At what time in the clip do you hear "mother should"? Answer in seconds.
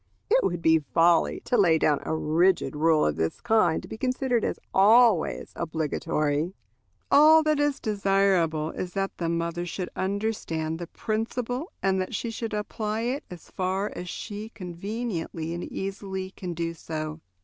9.29-9.89